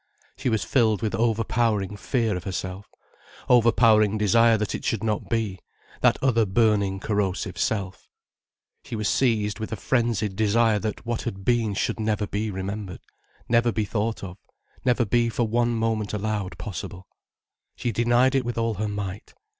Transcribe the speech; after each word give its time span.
She 0.35 0.49
was 0.49 0.63
filled 0.63 1.03
with 1.03 1.13
overpowering 1.13 1.95
fear 1.95 2.35
of 2.35 2.43
herself, 2.45 2.89
overpowering 3.47 4.17
desire 4.17 4.57
that 4.57 4.73
it 4.73 4.83
should 4.83 5.03
not 5.03 5.29
be, 5.29 5.59
that 6.01 6.17
other 6.23 6.47
burning, 6.47 6.99
corrosive 6.99 7.55
self. 7.55 8.09
She 8.83 8.95
was 8.95 9.07
seized 9.07 9.59
with 9.59 9.71
a 9.71 9.75
frenzied 9.75 10.35
desire 10.35 10.79
that 10.79 11.05
what 11.05 11.21
had 11.21 11.45
been 11.45 11.75
should 11.75 11.99
never 11.99 12.25
be 12.25 12.49
remembered, 12.49 13.01
never 13.47 13.71
be 13.71 13.85
thought 13.85 14.23
of, 14.23 14.39
never 14.83 15.05
be 15.05 15.29
for 15.29 15.47
one 15.47 15.75
moment 15.75 16.13
allowed 16.13 16.57
possible. 16.57 17.05
She 17.75 17.91
denied 17.91 18.33
it 18.33 18.43
with 18.43 18.57
all 18.57 18.73
her 18.73 18.87
might. 18.87 19.35